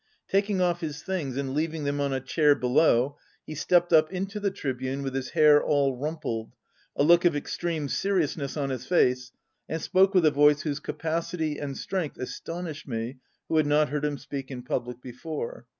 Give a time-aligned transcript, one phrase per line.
[0.27, 4.39] Taking off his things and leaving them on a chair below, he stepped up into
[4.39, 6.53] the tribune with his hair all rumpled,
[6.95, 9.31] a look of ex treme seriousness on his face,
[9.69, 13.17] and spoke with a voice whose capacity and strength astonished me
[13.47, 15.67] who had not heard him speak in public before.